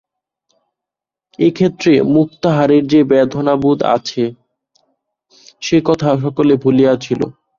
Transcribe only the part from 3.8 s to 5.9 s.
আছে, সে